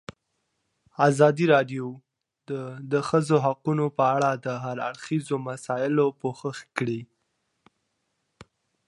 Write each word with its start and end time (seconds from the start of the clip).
ازادي 1.07 1.45
راډیو 1.53 1.85
د 2.49 2.51
د 2.91 2.93
ښځو 3.09 3.35
حقونه 3.45 3.85
په 3.97 4.03
اړه 4.15 4.31
د 4.45 4.47
هر 4.63 4.77
اړخیزو 4.89 5.35
مسایلو 5.49 6.07
پوښښ 6.21 6.57
کړی. 6.77 7.01